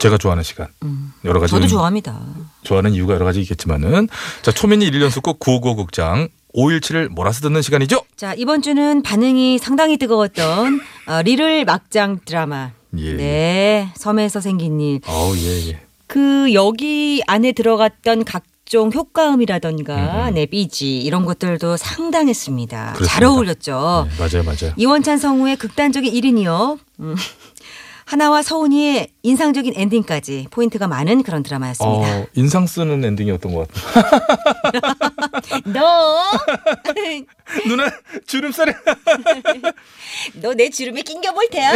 [0.00, 0.66] 제가 좋아하는 시간.
[1.24, 1.56] 여러 가지 음.
[1.56, 2.20] 저도 음, 좋아합니다.
[2.64, 4.08] 좋아하는 이유가 여러 가지 있겠지만은
[4.42, 8.02] 자 초민이 1년수 꼭955 극장 517을 몰아서 듣는 시간이죠.
[8.16, 12.72] 자, 이번 주는 반응이 상당히 뜨거웠던 어, 리를 막장 드라마.
[12.96, 13.12] 예.
[13.12, 13.92] 네.
[13.94, 15.00] 섬에서 생긴 일.
[15.06, 15.80] 어우 예 예.
[16.08, 22.84] 그 여기 안에 들어갔던 각종 효과음이라던가 네, BG 이런 것들도 상당했습니다.
[22.84, 23.30] 잘 그렇습니다.
[23.30, 24.08] 어울렸죠.
[24.10, 24.74] 네, 맞아요 맞아요.
[24.76, 26.78] 이원찬 성우의 극단적인 1인이요.
[27.00, 27.14] 음.
[28.10, 32.18] 하나와 서훈이의 인상적인 엔딩까지 포인트가 많은 그런 드라마였습니다.
[32.18, 34.10] 어 인상 쓰는 엔딩이었던 것 같아요.
[35.72, 36.24] 너,
[37.68, 37.88] 누나
[38.26, 38.72] 주름살이
[40.42, 41.72] 너내 주름에 낑겨 볼 테야?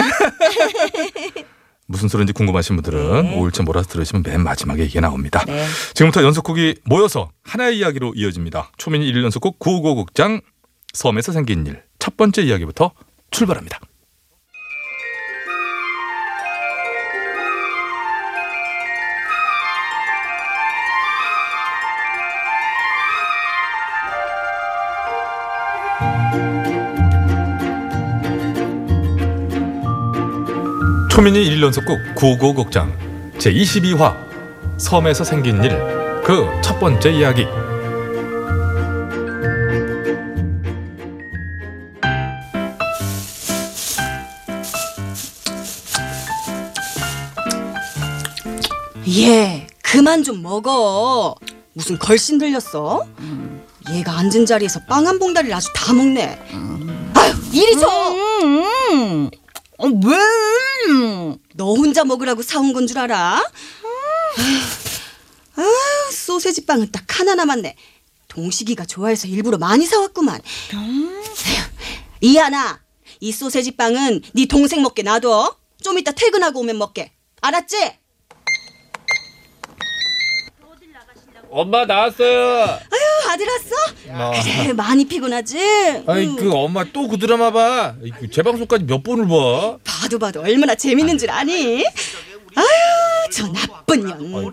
[1.87, 3.37] 무슨 소리인지 궁금하신 분들은 네.
[3.37, 5.45] 5일째 몰아서 들으시면 맨 마지막에 이게 나옵니다.
[5.47, 5.65] 네.
[5.95, 8.73] 지금부터 연속곡이 모여서 하나의 이야기로 이어집니다.
[8.79, 10.41] 초민이 1연속곡 955 극장
[10.95, 12.91] 섬에서 생긴 일 첫 번째 이야기부터
[13.31, 13.81] 출발합니다.
[31.15, 32.97] 초민이 1연속곡 955 극장
[33.39, 34.17] 제22화
[34.79, 35.71] 섬에서 생긴 일
[36.25, 37.47] 그 첫 번째 이야기
[49.09, 51.35] 얘 그만 좀 먹어.
[51.73, 53.05] 무슨 걸신 들렸어?
[53.93, 56.39] 얘가 앉은 자리에서 빵 한 봉다리를 아주 다 먹네.
[57.15, 57.87] 아유 이리 줘.
[58.43, 59.31] 음,
[59.79, 60.17] 어, 왜?
[61.65, 63.43] 너 혼자 먹으라고 사온 건 줄 알아?
[65.57, 65.67] 아유
[66.13, 67.75] 소세지 빵은 딱 하나 남았네.
[68.29, 70.43] 동식이가 좋아해서 일부러 많이 사왔구만.
[70.75, 71.23] 아휴,
[72.21, 72.83] 이하나
[73.21, 75.57] 이 소세지 빵은 네 동생 먹게 놔둬.
[75.83, 77.13] 좀 이따 퇴근하고 오면 먹게.
[77.41, 77.93] 알았지?
[81.51, 82.65] 엄마 나왔어요.
[82.65, 83.04] 아유
[83.35, 84.43] 아들 왔어?
[84.63, 85.59] 그래 많이 피곤하지?
[86.07, 86.37] 아이 응.
[86.37, 87.95] 그 엄마 또 그 드라마 봐.
[88.03, 89.77] 이그 재방송까지 몇 번을 봐.
[89.85, 91.85] 봐도 봐도 얼마나 재밌는 줄 아니?
[92.57, 94.53] 아유, 저 나쁜 년.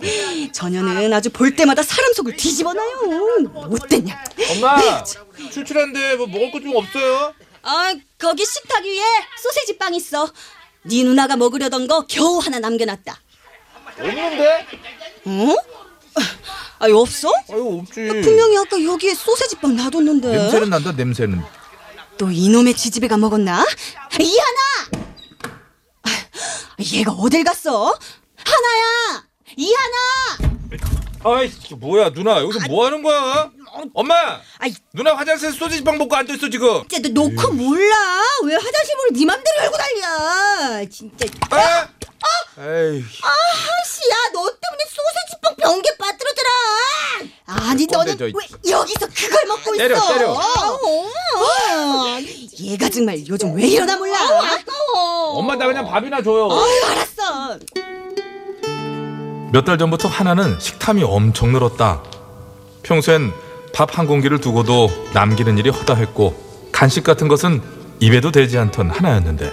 [0.51, 3.39] 저 년은 아주 볼 때마다 사람 속을 뒤집어놔요.
[3.69, 4.23] 못됐냐?
[4.51, 5.03] 엄마
[5.51, 7.33] 출출한데 뭐 먹을 거 좀 없어요?
[7.63, 8.99] 아, 거기 식탁 위에
[9.41, 10.27] 소세지 빵 있어.
[10.83, 13.15] 네 누나가 먹으려던 거 겨우 하나 남겨놨다.
[13.99, 14.67] 없는데?
[15.25, 15.55] 어?
[16.81, 17.31] 아유, 없어?
[17.51, 18.07] 아유 없지.
[18.23, 20.27] 분명히 아까 여기에 소세지 빵 놔뒀는데.
[20.29, 21.41] 냄새는 난다 냄새는.
[22.17, 23.63] 또 이놈의 지지배가 먹었나?
[24.19, 25.01] 이하나!
[26.03, 26.09] 아,
[26.93, 27.95] 얘가 어딜 갔어?
[28.43, 29.23] 하나야!
[29.55, 30.57] 이하나!
[31.23, 33.51] 아이 뭐야 누나 여기서 뭐 하는 거야?
[33.93, 34.15] 엄마
[34.57, 36.81] 아이, 누나 화장실에서 소시지빵 먹고 앉아 있어 지금.
[36.89, 37.95] 진짜 너 놓고 몰라.
[38.45, 40.85] 왜 화장실 문을 네 맘대로 열고 달려.
[40.89, 41.25] 진짜.
[41.51, 41.87] 아!
[42.59, 43.29] 에이 아
[43.85, 46.49] 씨야, 너 때문에 소세지빵 변개 빠뜨려더라.
[47.69, 48.31] 아니, 너는 저- 왜
[48.71, 50.13] 여기서 그걸 먹고 때려, 있어?
[50.13, 50.31] 때려.
[50.33, 52.19] 어,
[52.59, 54.17] 얘가 정말 요즘 왜 이러나 몰라.
[55.33, 56.49] 엄마 나 그냥 밥이나 줘요.
[56.51, 57.57] 아유, 알았어.
[59.53, 62.01] 몇 달 전부터 하나는 식탐이 엄청 늘었다.
[62.83, 63.33] 평소엔
[63.73, 67.61] 밥 한 공기를 두고도 남기는 일이 허다했고 간식 같은 것은
[67.99, 69.51] 입에도 대지 않던 하나였는데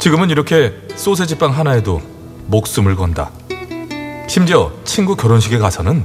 [0.00, 2.00] 지금은 이렇게 소세지 빵 하나에도
[2.46, 3.30] 목숨을 건다.
[4.28, 6.04] 심지어 친구 결혼식에 가서는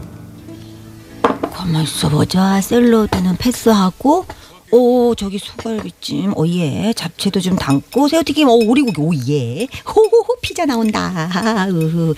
[1.53, 2.59] 가만 있어보자.
[2.59, 4.25] 샐러드는 패스하고,
[4.71, 6.93] 오 저기 소갈비찜, oh yeah.
[6.93, 9.67] 잡채도 좀 담고, 새우튀김, 오 오리고기, oh yeah.
[9.87, 11.29] 호호호 피자 나온다.
[11.69, 12.13] 으흐.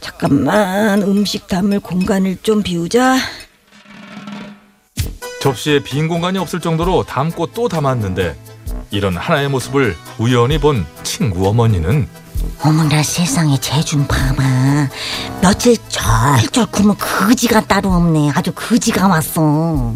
[0.00, 3.16] 잠깐만 음식 담을 공간을 좀 비우자.
[5.42, 8.49] 접시에 빈 공간이 없을 정도로 담고 또 담았는데
[8.90, 12.08] 이런 하나의 모습을 우연히 본 친구 어머니는
[12.62, 14.88] 어머나 세상에 재준 봐봐.
[15.42, 18.30] 며칠 쩔쩔 굶은 거지가 따로 없네.
[18.34, 19.94] 아주 거지가 왔어.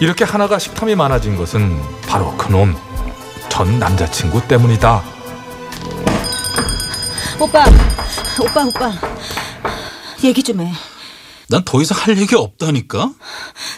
[0.00, 2.74] 이렇게 하나가 식탐이 많아진 것은 바로 그놈
[3.48, 5.02] 전 남자친구 때문이다.
[7.38, 7.64] 오빠,
[8.40, 8.92] 오빠, 오빠.
[10.24, 10.72] 얘기 좀 해.
[11.48, 13.12] 난 더 이상 할 얘기 없다니까.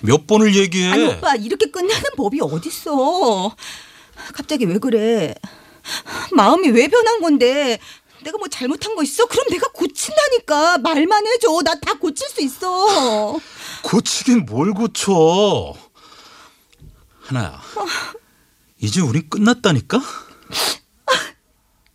[0.02, 0.92] 몇 번을 얘기해.
[0.92, 3.54] 아니 오빠 이렇게 끝나는 법이 어딨어.
[4.34, 5.34] 갑자기 왜 그래?
[6.32, 7.78] 마음이 왜 변한 건데?
[8.22, 9.26] 내가 뭐 잘못한 거 있어?
[9.26, 10.78] 그럼 내가 고친다니까.
[10.78, 11.60] 말만 해줘.
[11.62, 13.38] 나 다 고칠 수 있어.
[13.82, 15.74] 고치긴 뭘 고쳐.
[17.20, 17.60] 하나야.
[18.80, 19.98] 이제 우린 끝났다니까?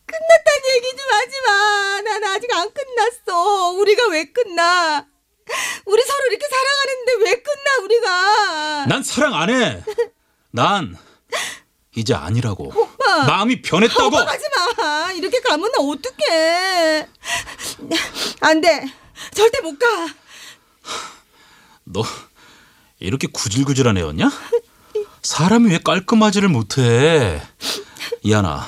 [0.06, 2.02] 끝났다는 얘기 좀 하지 마.
[2.02, 3.72] 난 아직 안 끝났어.
[3.72, 5.06] 우리가 왜 끝나?
[5.86, 8.86] 우리 서로 이렇게 사랑하는데 왜 끝나 우리가?
[8.86, 9.84] 난 사랑 안 해.
[10.52, 10.96] 난
[12.00, 12.72] 이제 아니라고.
[13.28, 14.08] 마음이 변했다고.
[14.08, 14.44] 오빠 가지
[14.78, 15.12] 마.
[15.12, 17.08] 이렇게 가면 나 어떡해.
[18.42, 18.86] 안 돼.
[19.34, 19.86] 절대 못 가.
[21.84, 22.04] 너
[23.00, 24.32] 이렇게 구질구질한 애였냐?
[25.22, 27.42] 사람이 왜 깔끔하지를 못해?
[28.22, 28.68] 이하나,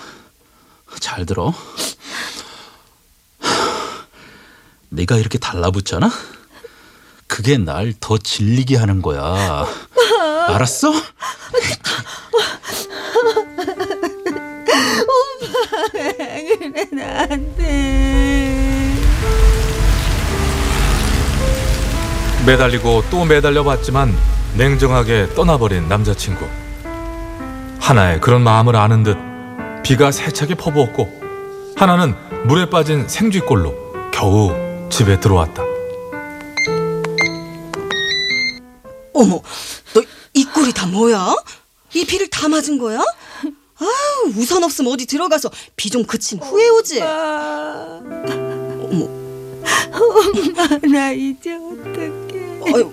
[0.99, 1.53] 잘 들어.
[4.89, 6.11] 내가 이렇게 달라붙잖아?
[7.31, 9.65] 그게 날 더 질리게 하는 거야.
[10.49, 10.91] 알았어?
[17.29, 18.95] 안 돼.
[22.45, 24.13] 매달리고 또 매달려 봤지만
[24.57, 26.45] 냉정하게 떠나버린 남자친구.
[27.79, 29.17] 하나의 그런 마음을 아는 듯
[29.83, 31.21] 비가 세차게 퍼부었고
[31.77, 32.13] 하나는
[32.45, 34.53] 물에 빠진 생쥐꼴로 겨우
[34.89, 35.70] 집에 들어왔다.
[39.21, 39.41] 어머,
[39.93, 41.35] 너이 꼴이 다 뭐야?
[41.93, 42.99] 이 비를 다 맞은 거야?
[42.99, 43.85] 아,
[44.35, 47.01] 우산 없으면 어디 들어가서 비 좀 그친 후에 오지.
[47.01, 49.09] 어머,
[50.91, 52.75] 나 이제 어떡해.
[52.75, 52.91] 아유,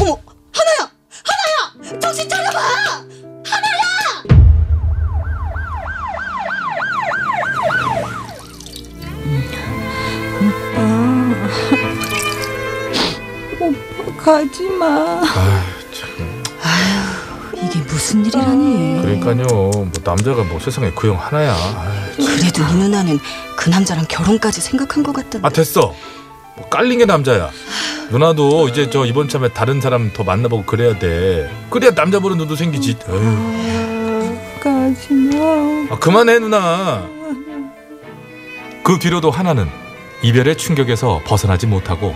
[0.00, 0.18] 어머,
[0.52, 0.90] 하나야,
[1.24, 3.04] 하나야, 정신 차려봐.
[14.24, 15.20] 가지 마.
[17.62, 19.02] 이게 무슨 일이라니?
[19.02, 19.46] 그러니까요.
[19.46, 21.52] 뭐 남자가 뭐 세상에 그 형 하나야.
[21.54, 23.18] 아이, 그래도 이 누나는
[23.56, 25.46] 그 남자랑 결혼까지 생각한 것 같던데.
[25.46, 25.94] 아 됐어.
[26.56, 27.50] 뭐 깔린 게 남자야.
[28.10, 31.50] 누나도 이제 저 이번 참에 다른 사람 더 만나보고 그래야 돼.
[31.70, 32.96] 그래야 남자 보는 눈도 생기지.
[33.08, 34.38] 에휴.
[34.62, 35.94] 가지 마.
[35.94, 37.06] 아, 그만해 누나.
[38.82, 39.68] 그 뒤로도 하나는
[40.22, 42.14] 이별의 충격에서 벗어나지 못하고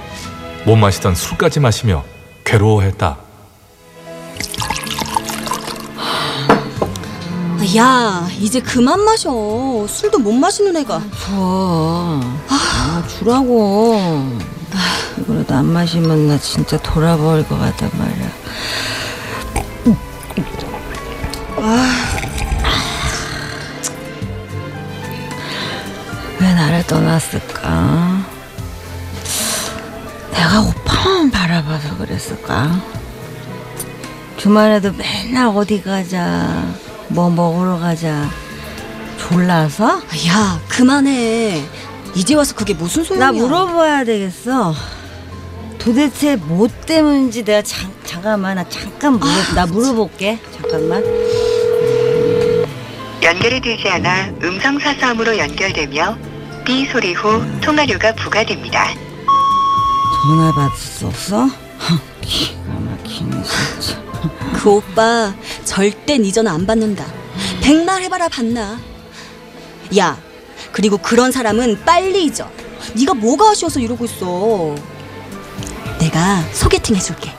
[0.64, 2.04] 못 마시던 술까지 마시며
[2.44, 3.16] 괴로워했다.
[7.76, 9.30] 야, 이제 그만 마셔.
[9.86, 11.00] 술도 못 마시는 애가.
[11.26, 12.20] 줘.
[12.48, 13.98] 아, 주라고.
[15.18, 18.30] 이거라도 안 마시면 나 진짜 돌아버릴 것 같단 말이야.
[26.40, 28.17] 왜 나를 떠났을까?
[30.38, 32.80] 내가 오빠만 바라봐서 그랬을까?
[34.36, 36.64] 주말에도 맨날 어디 가자,
[37.08, 38.30] 뭐 먹으러 가자.
[39.18, 40.00] 졸라서?
[40.28, 41.64] 야, 그만해.
[42.14, 43.26] 이제 와서 그게 무슨 소용이야?
[43.26, 44.74] 나 물어봐야 되겠어.
[45.78, 50.38] 도대체 뭐 때문인지 내가 잠, 잠깐만 나 잠깐 물어 나 물어볼게.
[50.54, 51.02] 잠깐만.
[53.24, 56.16] 연결이 되지 않아 음성 사서함으로 연결되며
[56.64, 58.88] 삐 소리 후 통화료가 부과됩니다.
[60.28, 61.48] 전화?
[61.80, 64.02] 헉, 기가 막히네 진짜.
[64.52, 65.34] 그 오빠
[65.64, 67.06] 절대 네 전화 안 받는다.
[67.62, 68.78] 백날 해봐라 받나.
[69.96, 70.18] 야,
[70.72, 72.50] 그리고 그런 사람은 빨리 잊어.
[72.94, 74.74] 네가 뭐가 아쉬워서 이러고 있어.
[75.98, 77.32] 내가 소개팅 해줄게.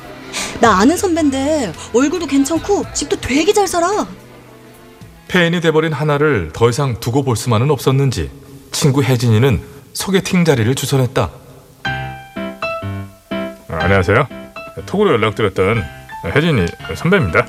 [0.59, 4.07] 나 아는 선배인데 얼굴도 괜찮고 집도 되게 잘 살아.
[5.27, 8.31] 폐인이 돼버린 하나를 더 이상 두고 볼 수만은 없었는지
[8.71, 9.61] 친구 혜진이는
[9.93, 11.48] 소개팅 자리를 주선했다.
[13.69, 14.27] 안녕하세요.
[14.85, 15.83] 톡으로 연락드렸던
[16.25, 17.45] 혜진이 선배입니다.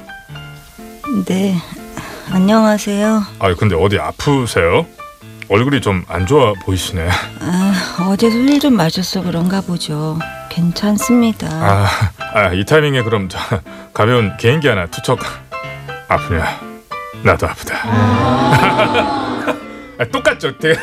[1.26, 1.56] 네.
[2.30, 3.23] 안녕하세요.
[3.38, 4.87] 아 근데 어디 아프세요?
[5.49, 7.09] 얼굴이 좀 안 좋아 보이시네.
[7.40, 7.73] 아,
[8.09, 10.18] 어제 술 좀 마셔서 그런가 보죠.
[10.50, 11.49] 괜찮습니다.
[11.50, 11.87] 아,
[12.35, 13.38] 아, 이 타이밍에 그럼 저
[13.95, 15.18] 가벼운 개인기 하나 투척
[16.09, 16.61] 아프냐?
[17.23, 17.76] 나도 아프다.
[19.99, 20.56] 아, 똑같죠?
[20.59, 20.78] 되게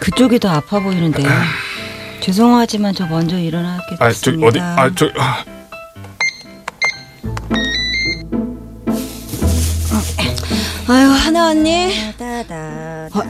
[0.00, 1.28] 그쪽이 더 아파 보이는데요.
[2.26, 4.46] 죄송하지만 저 먼저 아, 저 일어나겠습니다.
[4.48, 5.44] 어디 아, 저 아,
[10.88, 11.92] 아유 하나 언니.
[13.14, 13.22] 어?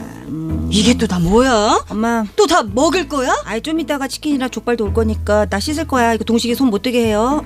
[0.71, 1.83] 이게 또 다 뭐야?
[1.89, 3.35] 엄마, 또 다 먹을 거야?
[3.45, 6.13] 아이 좀 이따가 치킨이랑 족발도 올 거니까 나 씻을 거야.
[6.13, 7.45] 이거 동식이 손 못 대게 해요.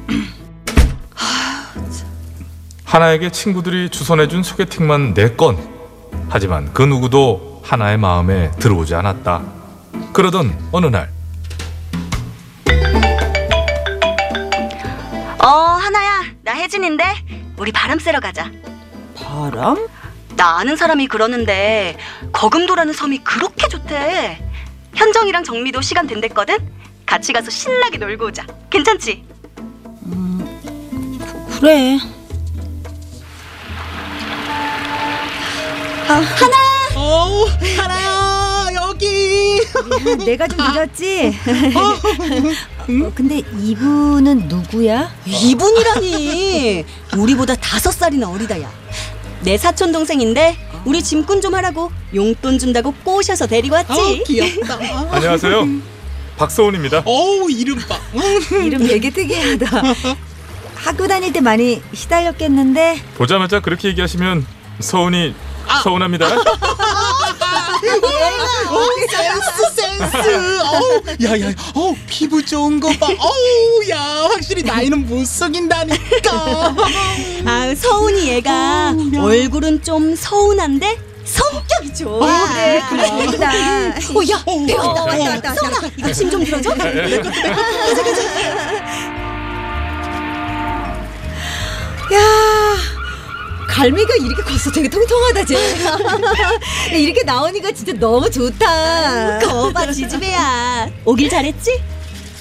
[2.86, 5.58] 하나에게 친구들이 주선해준 소개팅만 네 건.
[6.30, 9.42] 하지만 그 누구도 하나의 마음에 들어오지 않았다.
[10.14, 11.10] 그러던 어느 날
[15.44, 17.04] 어 하나야, 나 혜진인데
[17.58, 18.52] 우리 바람 쐬러 가자.
[19.16, 19.88] 바람?
[20.36, 21.98] 나 아는 사람이 그러는데
[22.32, 24.40] 거금도라는 섬이 그렇게 좋대.
[24.96, 26.58] 현정이랑 정미도 시간 된댔거든.
[27.06, 28.46] 같이 가서 신나게 놀고 오자.
[28.70, 29.26] 괜찮지?
[31.60, 31.98] 그래.
[36.96, 38.21] 어우 하나야 여
[39.42, 39.62] 기
[40.12, 41.34] 아, 내가 좀 늦었지?
[41.76, 45.12] 어, 근데 이분은 누구야?
[45.26, 46.86] 이분이라니
[47.18, 48.70] 우리보다 다섯 살이나 어리다 야.
[49.42, 53.92] 내 사촌 동생인데 우리 짐꾼 좀 하라고 용돈 준다고 꼬셔서 데리고 왔지.
[53.94, 54.80] 어, 귀엽다.
[55.12, 55.68] 안녕하세요.
[56.38, 57.04] 박서훈입니다.
[57.06, 58.00] 어우 이름 봐.
[58.64, 59.66] 이름 되게 특이하다.
[60.76, 64.46] 학교 다닐 때 많이 시달렸겠는데 보자마자 그렇게 얘기하시면
[64.80, 65.36] 서훈이
[65.84, 66.28] 서운합니다.
[69.10, 70.60] 센스 센스.
[70.62, 71.54] 어우 야야.
[71.76, 73.08] 어우 피부 좋은 거 봐.
[73.08, 74.00] 어우 야
[74.32, 76.76] 확실히 나이는 못 속인다니까.
[77.46, 82.54] 아 서운이 얘가 얼굴은 좀 서운한데 성격이 좋아.
[82.56, 83.94] 네, 그렇구나.
[84.16, 85.02] 오야 배웠다.
[85.02, 85.54] 어, 왔다, 왔다, 왔다.
[85.56, 86.72] 서운아 이거 짐좀 들어줘.
[86.72, 86.76] 야
[93.82, 95.58] 갈미가 이렇게 컸어 되게 통통하다 쟤
[97.00, 100.88] 이렇게 나오니까 진짜 너무 좋다 거봐 지지배야.
[101.04, 101.82] 오길 잘했지?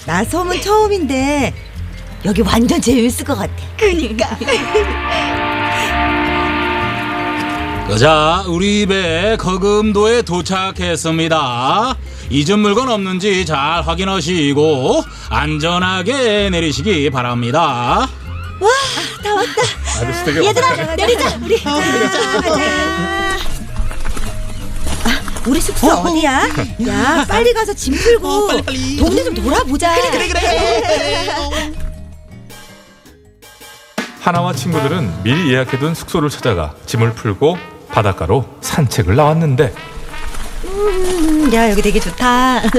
[0.05, 1.55] 나 소문 처음인데
[2.27, 4.29] 여기 완전 재밌을 것 같아 그니까.
[7.99, 11.97] 자, 우리 배 거금도에 도착했습니다.
[12.29, 18.09] 잊은 물건 없는지 잘 확인하시고 안전하게 내리시기 바랍니다.
[20.01, 21.63] 아저씨 되게 얘들아 내리자 우리.
[25.47, 26.43] 우리 숙소 어, 디야
[26.87, 28.97] 야 빨리 가서 짐 풀고 빨리, 빨리.
[28.97, 29.95] 동네 좀 돌아보자.
[30.11, 31.29] 그래 그래
[34.21, 37.57] 하나와 친구들은 미리 예약해둔 숙소를 찾아가 짐을 풀고
[37.89, 39.73] 바닷가로 산책을 나왔는데.
[40.65, 42.61] 음, 야 여기 되게 좋다.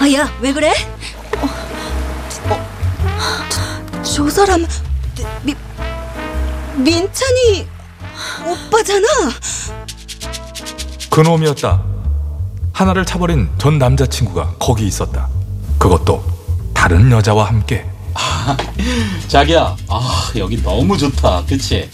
[0.00, 0.72] 아야 왜 그래?
[4.12, 4.66] 저, 저 사람
[5.42, 5.54] 미,
[6.76, 7.66] 민찬이
[8.46, 9.06] 오빠잖아.
[11.08, 11.82] 그놈이었다.
[12.74, 15.28] 하나를 차버린 전 남자친구가 거기 있었다.
[15.78, 16.22] 그것도
[16.74, 17.86] 다른 여자와 함께.
[19.28, 21.88] 자기야, 아 여기 너무 좋다, 그치?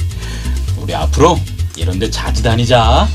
[0.77, 1.39] 우리 앞으로
[1.77, 3.07] 이런 데 자주 다니자.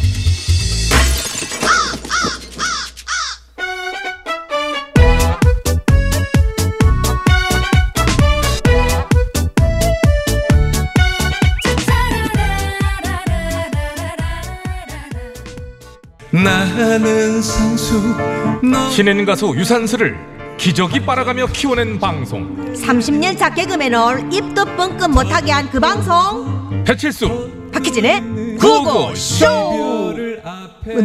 [18.91, 20.15] 신인 가수 유산슬을
[20.57, 22.55] 기적이 빨아가며 키워낸 방송.
[22.73, 26.83] 30년 차 개그맨을 입도 뻥끗 못하게 한 그 방송.
[26.85, 27.49] 배칠수.
[27.73, 30.13] 박희진의 구호쇼.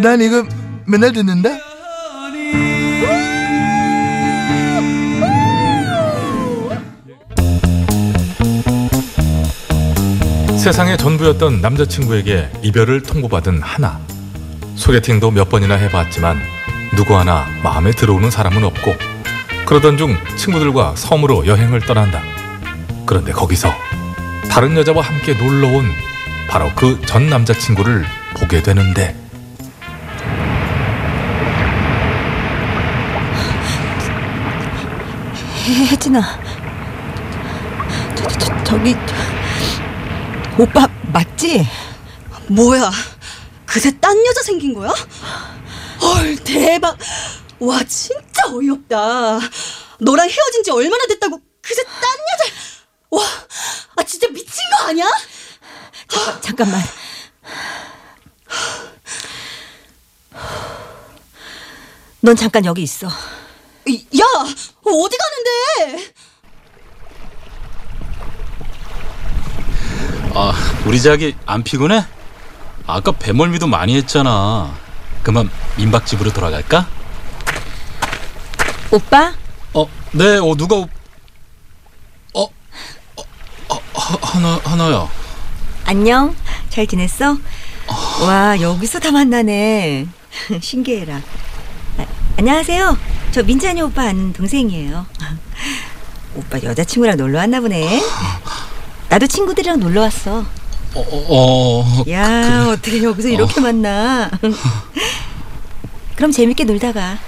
[0.03, 0.45] 난 이거
[0.87, 1.51] 맨날 듣는다.
[10.59, 14.01] 세상의 전부였던 남자친구에게 이별을 통보받은 하나
[14.79, 16.41] 소개팅도 몇 번이나 해봤지만
[16.97, 18.95] 누구 하나 마음에 들어오는 사람은 없고
[19.67, 22.23] 그러던 중 친구들과 섬으로 여행을 떠난다
[23.05, 23.71] 그런데 거기서
[24.51, 25.91] 다른 여자와 함께 놀러 온
[26.49, 28.07] 바로 그 전 남자친구를
[28.39, 29.15] 보게 되는데
[35.91, 36.21] 혜진아
[38.15, 38.95] 저, 저, 저, 저기
[40.59, 41.67] 오빠 맞지?
[42.49, 42.91] 뭐야?
[43.69, 44.91] 그새 딴 여자 생긴 거야?
[46.01, 46.97] 헐 대박.
[47.61, 49.41] 와 진짜 어이없다.
[50.01, 52.55] 너랑 헤어진 지 얼마나 됐다고 그새 딴 여자.
[53.11, 53.23] 와,
[53.97, 55.07] 아 진짜 미친 거 아니야?
[56.09, 56.83] 잠깐, 잠깐만
[62.21, 63.09] 넌 잠깐 여기 있어
[63.87, 64.25] 이- 야,
[64.85, 66.13] 어디 가는데?
[70.35, 70.53] 아,
[70.87, 72.05] 우리 자기 안 피곤해?
[72.91, 74.75] 아까 배멀미도 많이 했잖아.
[75.23, 76.87] 그만 민박집으로 돌아갈까?
[78.91, 79.35] 오빠
[79.75, 80.89] 어, 네, 어 누가 오-
[82.35, 82.49] 어, 어,
[83.69, 85.07] 어 하- 하나 하나야.
[85.85, 86.35] 안녕
[86.71, 87.37] 잘 지냈어?
[88.23, 90.07] 와 여기서 다 만나네
[90.61, 91.17] 신기해라
[91.99, 92.07] 아,
[92.39, 92.97] 안녕하세요
[93.33, 95.05] 저 민찬이 오빠 아는 동생이에요
[96.37, 98.01] 오빠 여자친구랑 놀러 왔나 보네
[99.11, 100.45] 나도 친구들이랑 놀러 왔어
[100.95, 104.31] 어, 어, 어야 어떻게 여기서 이렇게 만나?
[106.17, 107.19] 그럼 재밌게 놀다 가.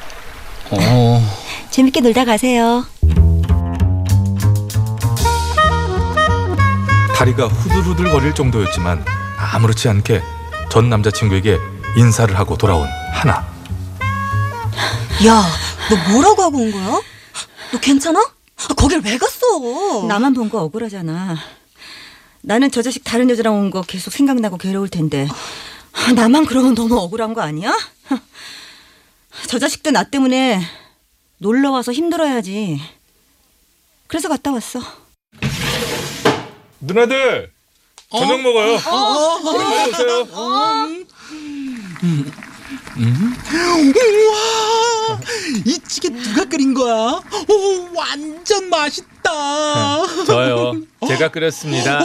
[0.71, 1.23] 어,
[1.71, 2.85] 재밌게 놀다 가세요.
[7.15, 9.05] 다리가 후들후들 거릴 정도였지만
[9.37, 10.23] 아무렇지 않게
[10.71, 11.59] 전 남자친구에게
[11.97, 13.47] 인사를 하고 돌아온 하나.
[15.27, 15.45] 야,
[15.91, 17.01] 너 뭐라고 하고 온 거야?
[17.73, 18.19] 너 괜찮아?
[18.21, 20.07] 아, 거길 왜 갔어?
[20.09, 21.37] 나만 본 거 억울하잖아
[22.43, 25.29] 나는 저 자식 다른 여자랑 온 거 계속 생각나고 괴로울 텐데
[25.93, 27.77] 아, 나만 그러면 너무 억울한 거 아니야?
[29.47, 30.61] 저 자식도 나 때문에
[31.39, 32.81] 놀러 와서 힘들어야지.
[34.07, 34.81] 그래서 갔다 왔어.
[36.81, 37.51] 누나들
[38.11, 38.79] 저녁 먹어요.
[38.79, 40.27] 빨리 오세요.
[43.81, 45.21] 우와
[45.67, 46.95] 이 찌개 누가 끓인 거야?
[47.49, 49.10] 오 완전 맛있다.
[50.27, 50.75] 저요.
[51.07, 52.01] 제가 끓였습니다.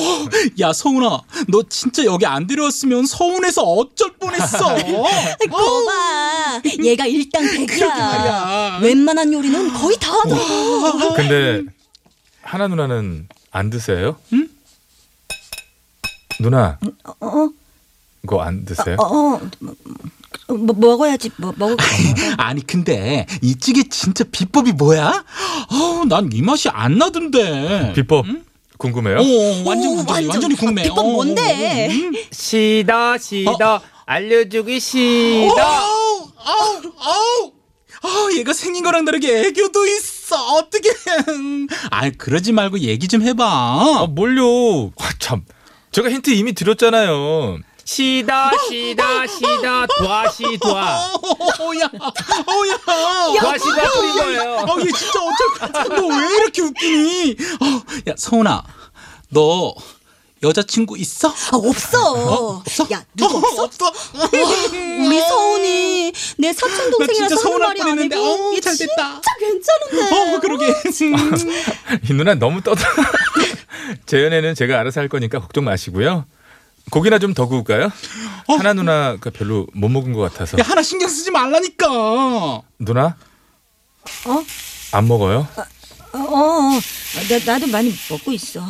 [0.59, 4.75] 야 성훈아 너 진짜 여기 안 데려왔으면 서운해서 어쩔 뻔했어.
[5.49, 6.61] 거봐.
[6.83, 7.65] 얘가 일당 백이야.
[7.65, 8.79] 그러게 말이야.
[8.81, 11.13] 웬만한 요리는 거의 다 하더라.
[11.15, 11.63] 근데
[12.41, 14.17] 하나 누나는 안 드세요?
[14.33, 14.49] 응?
[16.39, 16.77] 누나
[17.21, 17.49] 어,
[18.21, 18.97] 그거 안 드세요?
[18.99, 19.41] 어, 어,
[20.47, 21.31] 뭐, 먹어야지.
[21.37, 21.83] 뭐, 먹을 거.
[22.37, 25.23] 아니 근데 이 찌개 진짜 비법이 뭐야?
[26.01, 27.93] 어난 이 맛이 안 나던데.
[27.95, 28.25] 비법
[28.77, 29.17] 궁금해요?
[29.19, 30.29] 어 완전 오, 완전 완전.
[30.29, 30.83] 완전히 궁금해.
[30.83, 31.87] 비법 어, 뭔데?
[31.87, 32.13] 어, 음.
[32.31, 37.51] 시더 시더 알려주기 시더 아우 아우 아우
[38.03, 40.89] 아우 얘가 생긴 거랑 다르게 애교도 있어 어떻게
[41.89, 44.91] 아 그러지 말고 얘기 좀 해봐 아 뭘요?
[44.99, 45.43] 아, 참
[45.91, 47.57] 제가 힌트 이미 드렸잖아요.
[47.85, 51.11] 시더 시더 시더 도아시 도아
[51.59, 51.89] 어야
[52.47, 54.65] 어야 도아시 도아 뿌린 거예요.
[54.67, 58.63] 어얘 진짜 어쩔 너왜 이렇게 웃기니 어야 성훈아
[59.29, 59.75] 너
[60.43, 61.29] 여자친구 있어?
[61.29, 62.61] 아, 없어.
[62.91, 63.63] 야, 누구 없어?
[63.63, 68.93] 없어 우리 서운이 내 사촌 나 동생이라서 진짜 하는 말이 뻔했는데 아니고 어우 얘잘 진짜
[68.95, 70.35] 됐다 괜찮은데.
[70.35, 70.67] 어 그러게
[72.09, 72.87] 이 누나 너무 떠들어.
[74.05, 76.25] 제 연애는 제가 알아서 할 거니까 걱정 마시고요.
[76.91, 77.89] 고기나 좀 더 구울까요?
[78.47, 80.57] 하나 누나가 별로 못 먹은 것 같아서.
[80.59, 83.15] 야 하나 신경 쓰지 말라니까 누나?
[84.27, 84.43] 어?
[84.91, 85.47] 안 먹어요?
[86.13, 86.79] 어, 어,
[87.29, 88.61] 나, 나도 많이 먹고 있어.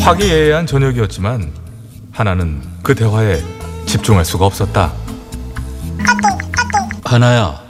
[0.00, 1.52] 화기애애한 저녁이었지만
[2.12, 3.42] 하나는 그 대화에
[3.86, 4.92] 집중할 수가 없었다.
[7.04, 7.62] 하나야,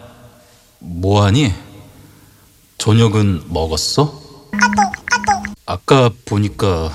[0.78, 1.52] 뭐하니?
[2.78, 4.20] 저녁은 먹었어?
[5.78, 6.90] 아까 보니까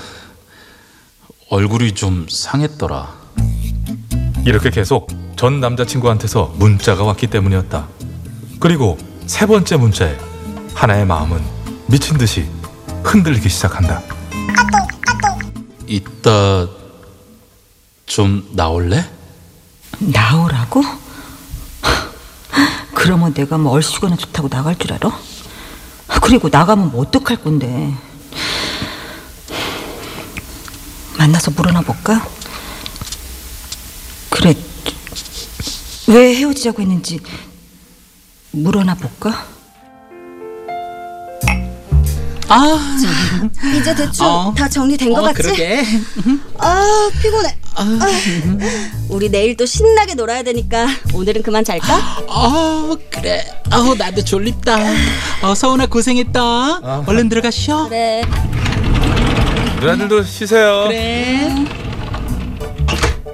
[1.48, 3.14] 얼굴이 좀 상했더라.
[4.44, 7.88] 이렇게 계속 전 남자친구한테서 문자가 왔기 때문이었다.
[8.60, 10.18] 그리고 세 번째 문자에
[10.74, 11.42] 하나의 마음은
[11.86, 12.46] 미친 듯이
[13.02, 14.02] 흔들리기 시작한다.
[15.86, 16.68] 이따
[18.04, 19.08] 좀 나올래?
[19.98, 20.82] 나오라고?
[22.94, 25.10] 그러면 내가 뭐 얼씨구나 좋다고 나갈 줄 알아?
[26.22, 27.94] 그리고 나가면 뭐 어떡할 건데?
[31.18, 32.26] 만나서 물어나 볼까?
[34.30, 34.54] 그래.
[36.08, 37.20] 왜 헤어지자고 했는지
[38.50, 39.46] 물어나 볼까?
[42.46, 42.98] 아,
[43.80, 44.54] 이제 대충 어.
[44.56, 45.42] 다 정리된 것 같지?
[45.42, 45.84] 그러게.
[46.58, 47.56] 아 피곤해.
[47.76, 47.98] 아,
[49.08, 51.94] 우리 내일 또 신나게 놀아야 되니까 오늘은 그만 잘까?
[52.28, 53.44] 아, 그래.
[53.70, 54.76] 아, 나도 졸립다.
[55.42, 57.02] 어, 서운아 고생했다.
[57.06, 57.88] 얼른 들어가 쉬어.
[57.88, 58.22] 그래.
[59.80, 60.84] 누나들도 쉬세요.
[60.88, 61.48] 그래.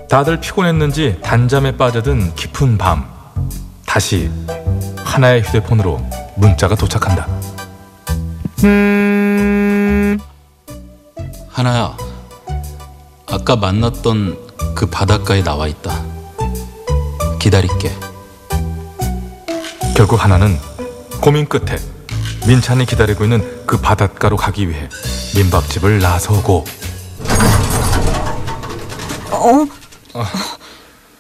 [0.08, 3.08] 다들 피곤했는지 단잠에 빠져든 깊은 밤.
[3.86, 4.30] 다시
[5.04, 6.00] 하나의 휴대폰으로
[6.36, 7.26] 문자가 도착한다.
[11.48, 11.96] 하나야,
[13.30, 14.36] 아까 만났던
[14.74, 16.02] 그 바닷가에 나와 있다.
[17.38, 17.92] 기다릴게.
[19.96, 20.58] 결국 하나는
[21.20, 21.76] 고민 끝에
[22.46, 24.88] 민찬이 기다리고 있는 그 바닷가로 가기 위해
[25.36, 26.64] 민박집을 나서고
[29.32, 29.66] 어?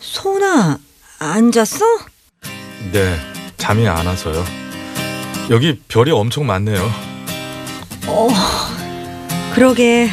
[0.00, 0.78] 소은아,
[1.20, 1.84] 안 잤어?
[2.92, 3.18] 네
[3.56, 4.44] 잠이 안 와서요.
[5.50, 6.90] 여기 별이 엄청 많네요.
[9.54, 10.10] 그러게.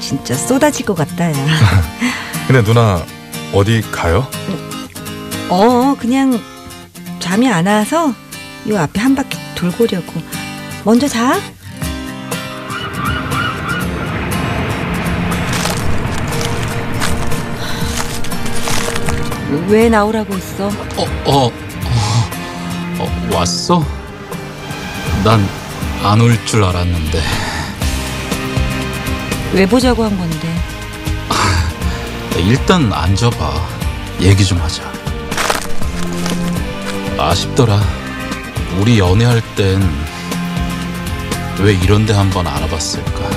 [0.00, 1.34] 진짜 쏟아질 것 같다, 야.
[2.46, 3.04] 근데 누나
[3.52, 4.26] 어디 가요?
[5.48, 6.40] 어, 그냥
[7.20, 8.12] 잠이 안 와서
[8.68, 10.20] 요 앞에 한 바퀴 돌고 오려고.
[10.84, 11.40] 먼저 자.
[19.68, 20.66] 왜 나오라고 했어?
[20.66, 21.52] 어, 어, 어,
[22.98, 23.84] 어 왔어?
[25.24, 25.40] 난
[26.04, 27.22] 안 올 줄 알았는데.
[29.52, 30.48] 왜 보자고 한 건데?
[32.38, 33.52] 일단 앉아봐.
[34.20, 34.82] 얘기 좀 하자.
[37.18, 37.80] 아쉽더라.
[38.80, 39.80] 우리 연애할 땐
[41.60, 43.30] 왜 이런 데 한번 알아봤을까?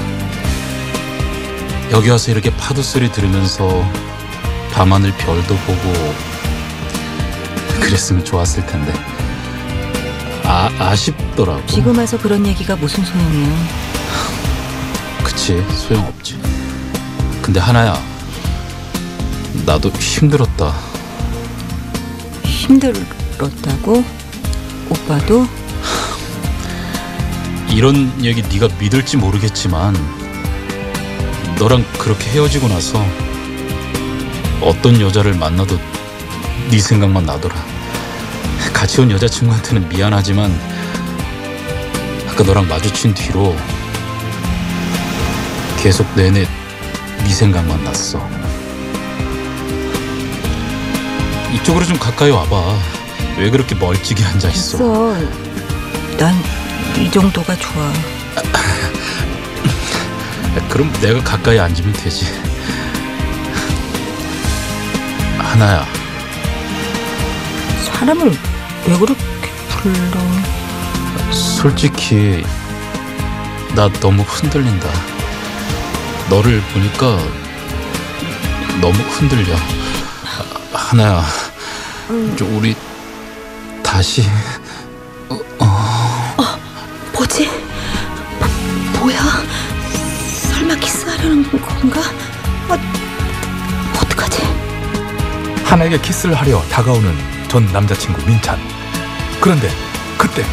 [1.92, 3.86] 여기 와서 이렇게 파도 소리 들으면서
[4.74, 5.94] 밤하늘 별도 보고
[7.82, 8.94] 그랬으면 좋았을 텐데.
[10.44, 11.66] 아, 아쉽더라고.
[11.68, 13.56] 지금 와서 그런 얘기가 무슨 소용이야?
[15.24, 16.40] 그치, 소용없지.
[17.42, 18.02] 근데 하나야
[19.66, 20.74] 나도 힘들었다
[22.44, 24.04] 힘들었다고?
[25.06, 25.48] 오빠도?
[27.70, 29.96] 이런 얘기 네가 믿을지 모르겠지만
[31.60, 33.04] 너랑 그렇게 헤어지고 나서
[34.62, 35.78] 어떤 여자를 만나도
[36.72, 37.56] 네 생각만 나더라
[38.74, 40.52] 같이 온 여자친구한테는 미안하지만
[42.30, 43.56] 아까 너랑 마주친 뒤로
[45.82, 46.48] 계속 내내
[47.24, 48.28] 네 생각만 났어
[51.54, 52.95] 이쪽으로 좀 가까이 와봐
[53.38, 55.16] 왜 그렇게 멀찍이 앉아 있어 있어.
[56.18, 56.56] 난
[56.98, 57.92] 이 정도가 좋아.
[60.70, 62.26] 그럼 내가 가까이 앉으면 되지.
[65.38, 65.86] 하나야,
[67.86, 68.30] 사람을
[68.88, 69.22] 왜 그렇게
[69.70, 70.20] 불러?
[71.32, 72.44] 솔직히
[73.76, 74.90] 나 너무 흔들린다.
[76.30, 77.18] 너를 보니까
[78.82, 79.54] 너무 흔들려.
[79.56, 81.26] 아, 하나야,
[82.38, 82.76] 좀 우리
[83.96, 84.24] 다시
[87.14, 87.50] 뭐지?
[88.38, 89.22] 뭐, 뭐야?
[90.50, 92.02] 설마 키스하려는 건가?
[92.68, 92.78] 어,
[93.96, 94.44] 어떡하지?
[95.64, 98.60] 하나에게 키스를 하려 다가오는 전 남자친구 민찬.
[99.40, 99.72] 그런데
[100.18, 100.44] 그때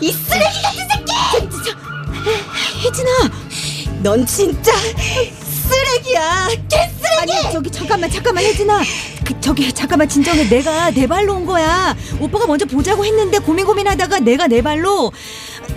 [0.00, 1.76] 이 쓰레기 같은 새끼!
[2.84, 3.10] 혜진아,
[4.04, 4.70] 넌 진짜
[5.68, 6.46] 쓰레기야.
[6.68, 6.99] 개쓰레기!
[7.20, 8.82] 아니 저기 잠깐만 잠깐만 혜진아
[9.24, 14.20] 그 저기 잠깐만 진정해 내가 내 발로 온 거야 오빠가 먼저 보자고 했는데 고민 고민하다가
[14.20, 15.12] 내가 내 발로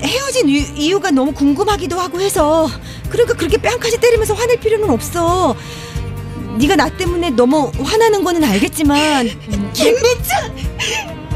[0.01, 2.69] 헤어진 이, 이유가 너무 궁금하기도 하고 해서
[3.09, 5.55] 그러니까 그렇게 뺨까지 때리면서 화낼 필요는 없어
[6.57, 9.27] 네가 나 때문에 너무 화나는 거는 알겠지만
[9.73, 10.55] 김민찬,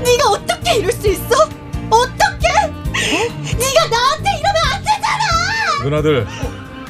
[0.05, 1.35] 네가 어떻게 이럴 수 있어?
[1.89, 2.47] 어떻게?
[3.57, 5.83] 네가 나한테 이러면 안 되잖아.
[5.83, 6.27] 누나들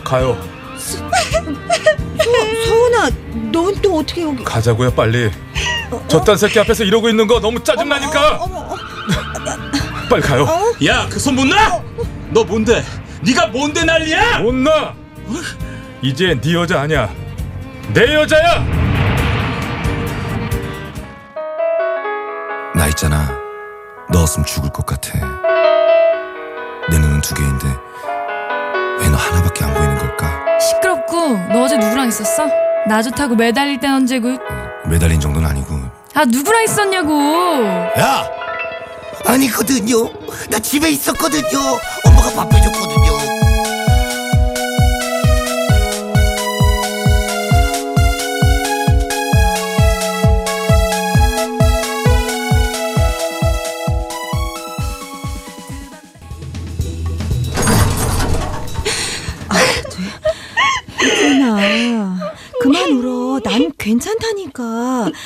[0.04, 0.57] 가요.
[2.66, 3.10] 서은아
[3.52, 5.32] 넌 또 어떻게 여기 가자고요 빨리.
[6.08, 8.38] 저딴 새끼 앞에서 이러고 있는 거 너무 짜증 나니까.
[8.38, 8.76] 어머 어,
[10.10, 10.46] 빨리 가요.
[10.86, 11.82] 야, 그 손못 놔?
[12.32, 12.84] 너 뭔데?
[13.22, 14.40] 네가 뭔데 난리야?
[14.40, 14.94] 못 나.
[16.02, 17.10] 이제 네 여자 아니야.
[17.94, 18.64] 내 여자야.
[22.76, 23.38] 나 있잖아.
[24.12, 25.18] 넣었으면 죽을 것 같아.
[26.90, 27.68] 내 눈은 두 개인데
[29.00, 30.60] 왜 너 하나밖에 안 보이는 걸까?
[30.60, 30.88] 시끄
[31.18, 32.48] 럽고 너 어제 누구랑 있었어?
[32.88, 34.38] 나 좋다고 매달릴 땐 언제고
[34.86, 35.76] 매달린 정도는 아니고.
[36.14, 37.66] 아 누구랑 있었냐고
[38.00, 38.26] 야!
[39.26, 40.10] 아니거든요.
[40.50, 41.44] 나 집에 있었거든요.
[42.06, 42.97] 엄마가 밥 해줬거든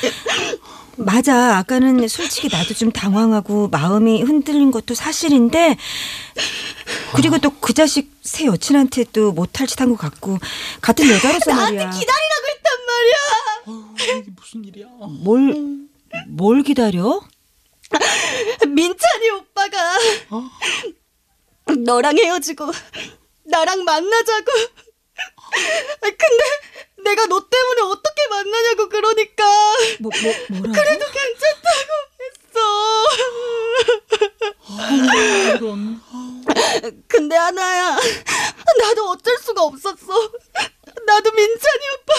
[0.96, 5.76] 맞아 아까는 솔직히 나도 좀 당황하고 마음이 흔들린 것도 사실인데
[7.14, 10.38] 그리고 또 그 자식 새 여친한테 도 못할 짓 한 것 같고
[10.80, 14.24] 같은 여자로서 나한테 말이야 기다리라고 했단 말이야.
[14.36, 14.86] 무슨 일이야?
[15.22, 15.86] 뭘,
[16.28, 17.20] 뭘 기다려?
[18.68, 19.96] 민찬이 오빠가
[21.78, 22.70] 너랑 헤어지고
[23.44, 24.46] 나랑 만나자고.
[26.00, 26.44] 근데
[27.04, 29.44] 내가 너 때문에 어떻게 만나냐고 그러니까
[30.00, 30.72] 뭐, 뭐, 뭐라고?
[30.72, 32.58] 그래도 괜찮다고 했어.
[37.08, 37.98] 근데 하나야,
[38.80, 40.30] 나도 어쩔 수가 없었어.
[41.06, 42.14] 나도 민찬이 오빠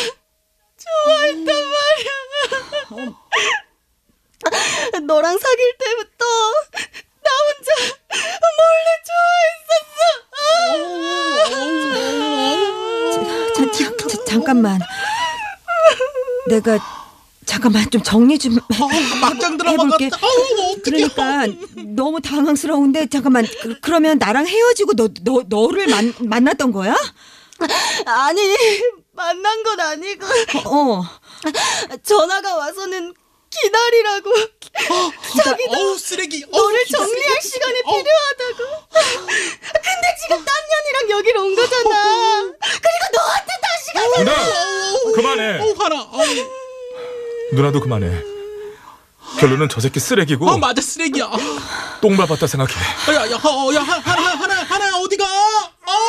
[1.06, 2.12] 좋아했단 말이야.
[5.08, 6.26] 너랑 사귈 때부터
[7.24, 7.72] 나 혼자
[8.58, 8.90] 몰래
[12.68, 12.93] 좋아했었어.
[13.56, 14.80] 자, 자, 자, 잠깐만.
[16.48, 16.80] 내가
[17.46, 20.10] 잠깐만 좀 정리 좀 해, 막장 드라마 해볼게.
[20.10, 20.28] 같다.
[20.84, 21.46] 그러니까
[21.96, 26.96] 너무 당황스러운데 잠깐만 그, 그러면 나랑 헤어지고 너, 너 너를 만, 만났던 거야?
[28.06, 28.42] 아니
[29.12, 30.26] 만난 건 아니고
[30.66, 31.04] 어.
[32.04, 33.14] 전화가 와서는
[33.62, 34.34] 기다리라고
[35.44, 36.46] 자기도 어우 쓰레기.
[36.50, 37.48] 너를 어우, 정리할 쓰레기.
[37.50, 38.04] 시간이 어우.
[38.04, 38.88] 필요하다고
[39.72, 45.60] 근데 지금 딴 년이랑 여기로 온 거잖아 그리고 너한테 다시 가자 누나 그만해.
[45.62, 46.02] 어우 화나.
[46.02, 46.26] 어우.
[47.54, 48.24] 누나도 그만해.
[49.40, 51.30] 결론은 저 새끼 쓰레기고 어 맞아 쓰레기야.
[52.02, 52.74] 똥 밟았다 생각해.
[53.16, 55.26] 야, 야, 어, 야, 하- 하나, 하나, 하나, 어디가?
[55.26, 56.02] 아우,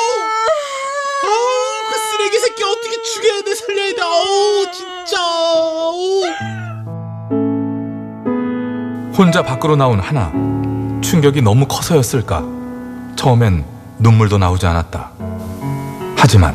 [1.22, 6.22] 아우, 그 쓰레기 새끼 어떻게 죽여야 돼, 살려야 돼, 아우, 진짜, 아우.
[9.16, 10.32] 혼자 밖으로 나온 하나.
[11.00, 12.42] 충격이 너무 커서였을까.
[13.16, 13.64] 처음엔
[13.98, 15.10] 눈물도 나오지 않았다.
[16.16, 16.54] 하지만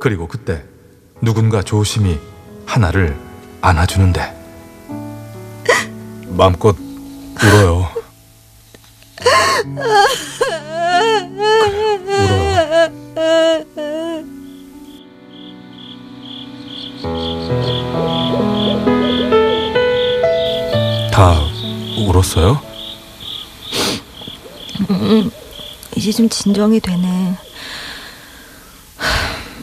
[0.00, 0.64] 그리고 그때
[1.20, 2.18] 누군가 조심히
[2.66, 3.16] 하나를
[3.60, 4.42] 안아주는데
[6.30, 6.76] 마음껏
[7.42, 7.81] 울어요.
[21.12, 21.38] 다
[21.98, 22.60] 울었어요?
[25.96, 27.36] 이제 좀 진정이 되네.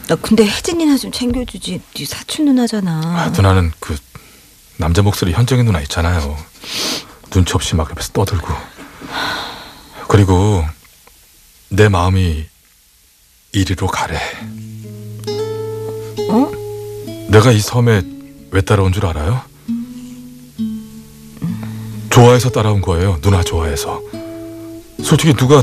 [0.08, 1.80] 나 근데 혜진이나 좀 챙겨주지.
[1.94, 3.00] 네 사촌 누나잖아.
[3.04, 3.96] 아, 누나는 그
[4.76, 6.36] 남자 목소리 현정이 누나 있잖아요.
[7.30, 8.48] 눈치 없이 막 옆에서 떠들고.
[10.10, 10.64] 그리고
[11.68, 12.44] 내 마음이
[13.52, 14.16] 이리로 가래.
[16.28, 16.50] 어?
[17.28, 18.02] 내가 이 섬에
[18.50, 19.40] 왜 따라온 줄 알아요?
[22.10, 23.20] 좋아해서 따라온 거예요.
[23.20, 24.02] 누나 좋아해서.
[25.00, 25.62] 솔직히 누가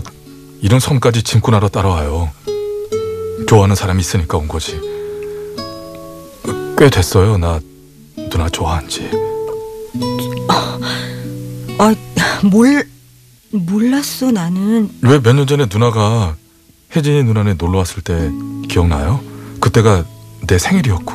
[0.62, 2.32] 이런 섬까지 짐꾼하러 따라와요.
[3.50, 4.80] 좋아하는 사람이 있으니까 온 거지.
[6.78, 7.38] 꽤 됐어요.
[7.38, 7.60] 나
[8.30, 9.12] 누나 좋아한 지.
[11.80, 11.94] 아,
[12.50, 12.88] 몰
[13.52, 14.90] 몰랐어 나는.
[15.02, 16.36] 왜 몇 년 전에 누나가
[16.96, 18.30] 혜진이 누나네 놀러 왔을 때
[18.70, 19.22] 기억나요?
[19.60, 20.06] 그때가
[20.48, 21.14] 내 생일이었고.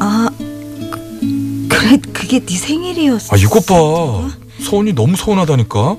[0.00, 3.34] 아, 그, 그래 그게 네 생일이었어.
[3.34, 3.74] 아 이것 봐.
[4.62, 5.96] 서운이 너무 서운하다니까.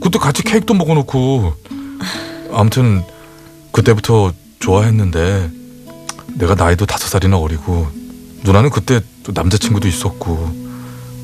[0.00, 1.52] 그때 같이 케이크도 먹어놓고.
[2.52, 3.02] 아무튼
[3.72, 5.50] 그때부터 좋아했는데
[6.34, 7.86] 내가 나이도 다섯 살이나 어리고
[8.44, 10.50] 누나는 그때 또 남자친구도 있었고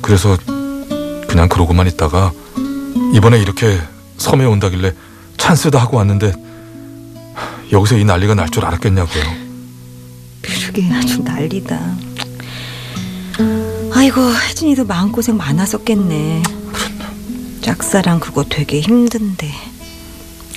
[0.01, 0.37] 그래서
[1.27, 2.31] 그냥 그러고만 있다가
[3.13, 3.79] 이번에 이렇게
[4.17, 4.93] 섬에 온다길래
[5.37, 6.33] 찬스다 하고 왔는데
[7.71, 9.23] 여기서 이 난리가 날 줄 알았겠냐고요.
[10.41, 11.79] 그러게 아주 난리다.
[13.93, 16.43] 아이고 혜진이도 마음고생 많았었겠네.
[17.61, 19.51] 짝사랑 그거 되게 힘든데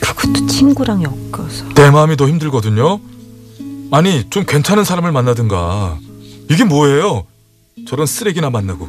[0.00, 1.68] 그것도 친구랑 엮어서.
[1.74, 3.00] 내 마음이 더 힘들거든요.
[3.90, 5.98] 아니 좀 괜찮은 사람을 만나든가.
[6.50, 7.24] 이게 뭐예요?
[7.87, 8.88] 저런 쓰레기나 만나고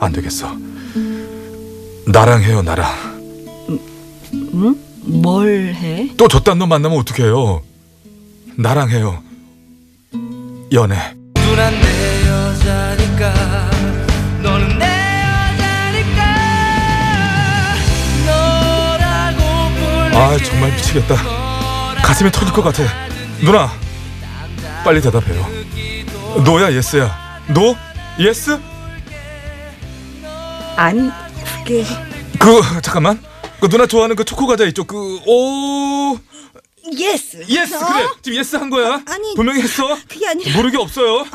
[0.00, 0.56] 안 되겠어.
[2.06, 2.86] 나랑 해요 나랑.
[4.54, 4.76] 응?
[5.02, 6.08] 뭘 해?
[6.16, 7.62] 또 저딴 놈 만나면 어떡해요?
[8.56, 9.22] 나랑 해요.
[10.72, 11.14] 연애.
[11.34, 13.70] 누난 내 여자니까
[14.42, 16.22] 너는 내 여자니까
[20.14, 21.16] 아 정말 미치겠다.
[22.02, 22.82] 가슴이 터질 것 같아.
[23.40, 23.70] 누나
[24.84, 25.44] 빨리 대답해요.
[26.44, 27.16] no야 yes야.
[27.48, 27.76] no
[28.18, 28.58] yes?
[30.76, 31.10] 아니
[31.66, 31.84] 그게
[32.38, 33.22] 그 잠깐만.
[33.60, 34.84] 그 누나 좋아하는 그 초코 과자 있죠?
[34.84, 36.18] 그 오
[36.96, 37.44] yes.
[37.48, 39.02] yes 그래 지금 yes 한 거야.
[39.08, 39.96] 아니, 분명히 했어.
[40.08, 41.26] 그게 아니라 무르기 없어요.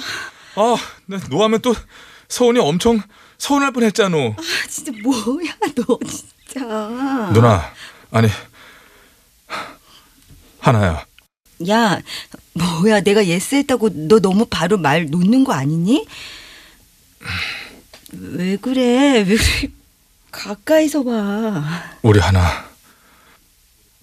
[0.56, 0.76] 아,
[1.08, 1.76] 나 no하면 또
[2.30, 3.02] 서운이 엄청
[3.38, 4.18] 서운할 뻔했잖아.
[4.18, 4.36] 아,
[4.70, 6.62] 진짜 뭐야 너 진짜.
[7.34, 7.74] 누나
[8.12, 8.30] 아니
[10.60, 11.06] 하나야.
[11.70, 12.02] 야
[12.54, 16.08] 뭐야 내가 yes 했다고 너 너무 바로 말 놓는 거 아니니?
[18.14, 19.72] 왜 그래 왜 그래
[20.32, 21.64] 가까이서 봐.
[22.02, 22.42] 우리 하나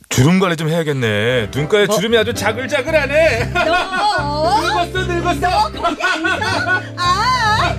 [0.09, 1.51] 주름 관리 좀 해야겠네.
[1.55, 3.53] 눈가에 주름이 아주 자글자글하네.
[3.53, 5.73] 너 늙었어 늙었어.
[5.73, 6.03] 거기.
[6.97, 7.75] 아,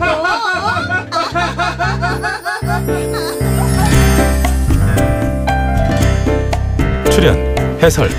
[7.12, 7.38] 출연
[7.82, 8.10] 해설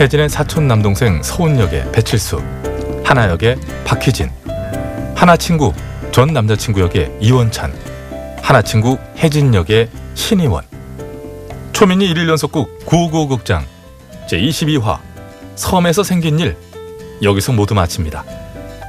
[0.00, 2.42] 혜진의 사촌 남동생 서운 역의 배칠수
[3.04, 4.30] 하나 역의 박희진
[5.14, 5.72] 하나 친구
[6.12, 7.72] 전 남자친구 역의 이원찬
[8.42, 10.64] 하나 친구 혜진 역의 신희원
[11.72, 13.64] 초민이 1일 연속극 955 극장
[14.28, 14.98] 제22화
[15.56, 16.56] 섬에서 생긴 일
[17.22, 18.24] 여기서 모두 마칩니다.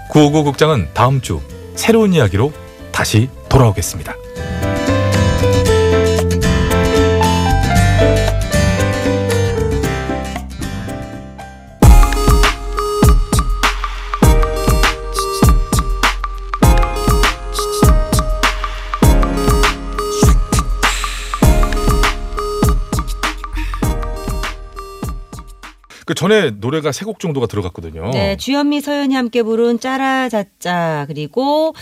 [0.09, 1.41] 955 극장은 다음 주
[1.75, 2.51] 새로운 이야기로
[2.91, 4.20] 다시 돌아오겠습니다.
[26.11, 28.09] 그 전에 노래가 세 곡 정도가 들어갔거든요.
[28.11, 31.73] 네, 주현미, 서연이 함께 부른 짜라자짜 그리고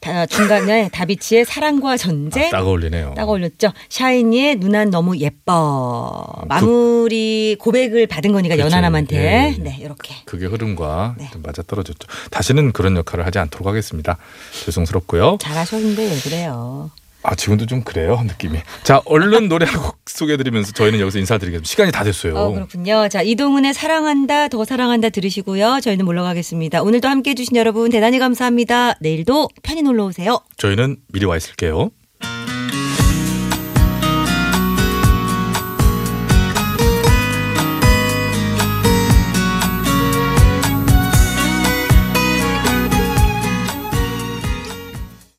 [0.00, 3.12] 다, 중간에 다비치의 사랑과 전쟁 아, 딱 어울리네요.
[3.14, 3.72] 딱 어울렸죠.
[3.90, 6.24] 샤이니의 누난 너무 예뻐.
[6.48, 8.70] 마무리 고백을 받은 거니까 그렇죠.
[8.74, 9.16] 연하남한테.
[9.16, 9.62] 예, 예.
[9.62, 10.14] 네, 이렇게.
[10.24, 11.28] 그게 흐름과 네.
[11.30, 12.08] 좀 맞아 떨어졌죠.
[12.30, 14.16] 다시는 그런 역할을 하지 않도록 하겠습니다.
[14.64, 15.36] 죄송스럽고요.
[15.40, 16.90] 잘하셨는데 왜 그래요?
[17.24, 18.60] 아 지금도 좀 그래요 느낌이.
[18.84, 21.68] 자 얼른 노래 한곡 소개해드리면서 저희는 여기서 인사드리겠습니다.
[21.68, 22.36] 시간이 다 됐어요.
[22.36, 23.08] 어, 그렇군요.
[23.08, 25.80] 자, 이동훈의 사랑한다, 더 사랑한다 들으시고요.
[25.82, 26.82] 저희는 물러가겠습니다.
[26.82, 28.94] 오늘도 함께 해주신 여러분 대단히 감사합니다.
[29.00, 30.40] 내일도 편히 놀러 오세요.
[30.58, 31.90] 저희는 미리 와 있을게요.